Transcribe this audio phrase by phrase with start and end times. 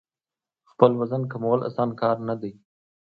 [0.71, 2.51] خپل وزن کمول اسانه کار نه دی.